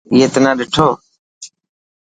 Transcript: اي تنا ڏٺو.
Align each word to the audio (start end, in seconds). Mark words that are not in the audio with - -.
اي 0.13 0.19
تنا 0.33 0.51
ڏٺو. 0.59 0.87